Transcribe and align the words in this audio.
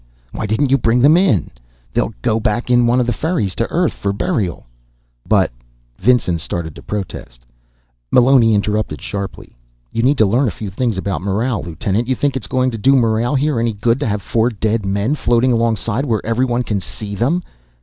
Why 0.31 0.47
didn't 0.47 0.71
you 0.71 0.79
bring 0.79 0.99
them 1.01 1.15
in? 1.15 1.51
They'll 1.93 2.11
go 2.23 2.39
back 2.39 2.71
in 2.71 2.87
one 2.87 2.99
of 2.99 3.05
the 3.05 3.13
ferries 3.13 3.53
to 3.53 3.69
Earth 3.69 3.93
for 3.93 4.11
burial." 4.11 4.65
"But" 5.29 5.51
Vinson 5.99 6.39
started 6.39 6.73
to 6.75 6.81
protest. 6.81 7.45
Meloni 8.11 8.55
interrupted 8.55 8.99
sharply. 8.99 9.55
"You 9.91 10.01
need 10.01 10.17
to 10.17 10.25
learn 10.25 10.47
a 10.47 10.57
few 10.57 10.71
things 10.71 10.97
about 10.97 11.21
morale, 11.21 11.61
Lieutenant. 11.61 12.07
You 12.07 12.15
think 12.15 12.35
it's 12.35 12.47
going 12.47 12.71
to 12.71 12.79
do 12.79 12.95
morale 12.95 13.35
here 13.35 13.59
any 13.59 13.73
good 13.73 13.99
to 13.99 14.07
have 14.07 14.23
four 14.23 14.49
dead 14.49 14.87
men 14.87 15.13
floating 15.13 15.51
alongside 15.51 16.05
where 16.05 16.25
everyone 16.25 16.63
can 16.63 16.81
see 16.81 17.13
them? 17.13 17.43